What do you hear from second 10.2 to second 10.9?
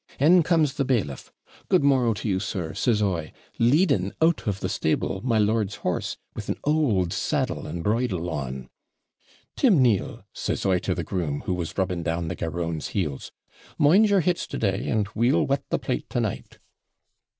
says I